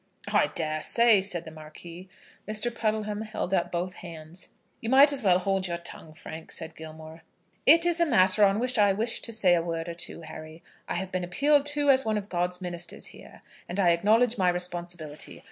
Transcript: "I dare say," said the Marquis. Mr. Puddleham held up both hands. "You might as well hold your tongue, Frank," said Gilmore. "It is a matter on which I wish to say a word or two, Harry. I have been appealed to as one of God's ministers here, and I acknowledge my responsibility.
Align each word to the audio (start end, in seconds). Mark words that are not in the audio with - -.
"I 0.33 0.47
dare 0.47 0.81
say," 0.81 1.21
said 1.21 1.45
the 1.45 1.51
Marquis. 1.51 2.09
Mr. 2.47 2.73
Puddleham 2.75 3.21
held 3.21 3.53
up 3.53 3.71
both 3.71 3.93
hands. 3.97 4.49
"You 4.79 4.89
might 4.89 5.13
as 5.13 5.21
well 5.21 5.37
hold 5.37 5.67
your 5.67 5.77
tongue, 5.77 6.15
Frank," 6.15 6.51
said 6.51 6.75
Gilmore. 6.75 7.21
"It 7.67 7.85
is 7.85 7.99
a 7.99 8.05
matter 8.07 8.43
on 8.43 8.57
which 8.57 8.79
I 8.79 8.93
wish 8.93 9.19
to 9.21 9.31
say 9.31 9.53
a 9.53 9.61
word 9.61 9.87
or 9.87 9.93
two, 9.93 10.21
Harry. 10.21 10.63
I 10.89 10.95
have 10.95 11.11
been 11.11 11.23
appealed 11.23 11.67
to 11.67 11.91
as 11.91 12.03
one 12.03 12.17
of 12.17 12.29
God's 12.29 12.59
ministers 12.61 13.05
here, 13.13 13.41
and 13.69 13.79
I 13.79 13.91
acknowledge 13.91 14.39
my 14.39 14.49
responsibility. 14.49 15.39